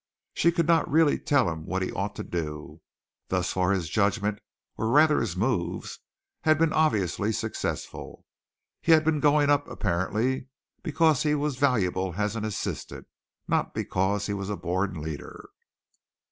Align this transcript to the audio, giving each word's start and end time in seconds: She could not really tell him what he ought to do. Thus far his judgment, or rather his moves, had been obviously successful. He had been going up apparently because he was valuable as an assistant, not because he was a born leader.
She 0.33 0.51
could 0.51 0.65
not 0.67 0.89
really 0.89 1.19
tell 1.19 1.47
him 1.47 1.67
what 1.67 1.83
he 1.83 1.91
ought 1.91 2.15
to 2.15 2.23
do. 2.23 2.81
Thus 3.27 3.53
far 3.53 3.69
his 3.71 3.87
judgment, 3.87 4.39
or 4.75 4.87
rather 4.89 5.21
his 5.21 5.35
moves, 5.37 5.99
had 6.41 6.57
been 6.57 6.73
obviously 6.73 7.31
successful. 7.31 8.25
He 8.81 8.93
had 8.93 9.05
been 9.05 9.19
going 9.19 9.51
up 9.51 9.67
apparently 9.67 10.47
because 10.81 11.21
he 11.21 11.35
was 11.35 11.57
valuable 11.57 12.15
as 12.17 12.35
an 12.35 12.45
assistant, 12.45 13.05
not 13.47 13.75
because 13.75 14.25
he 14.25 14.33
was 14.33 14.49
a 14.49 14.57
born 14.57 14.99
leader. 15.03 15.49